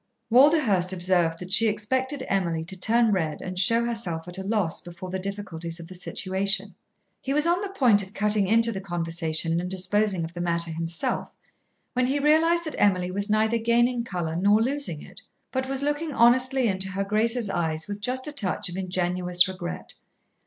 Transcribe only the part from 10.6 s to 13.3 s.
himself when he realised that Emily was